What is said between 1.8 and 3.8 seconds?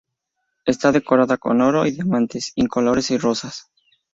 y diamantes incoloros y rosas.